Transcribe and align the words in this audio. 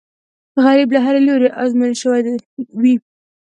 غریب 0.63 0.89
له 0.95 0.99
هرې 1.05 1.21
لورې 1.27 1.49
ازمېیل 1.63 1.95
شوی 2.01 2.21
وي 2.81 2.95